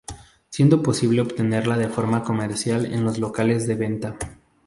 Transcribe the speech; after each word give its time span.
Siendo 0.49 0.81
posible 0.81 1.21
obtenerla 1.21 1.77
de 1.77 1.87
forma 1.87 2.23
comercial 2.23 2.87
en 2.87 3.03
los 3.05 3.19
locales 3.19 3.67
de 3.67 3.75
venta. 3.75 4.17